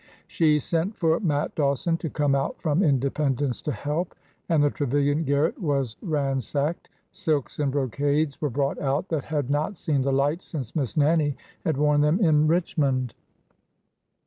[0.25, 4.15] She sent for Matt Dawson to come out from Independence to help,
[4.49, 6.89] and the Trevilian garret was ransacked.
[7.11, 11.37] Silks and brocades were brought out that had not seen the light since Miss Nannie
[11.63, 13.13] had worn them in Richmond.